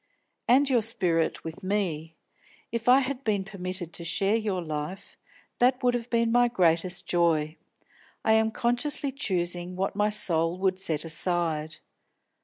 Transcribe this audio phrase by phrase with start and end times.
[0.47, 2.15] "And your spirit with me.
[2.71, 5.15] If I had been permitted to share your life,
[5.59, 7.57] that would have been my greatest joy.
[8.25, 11.77] I am consciously choosing what my soul would set aside.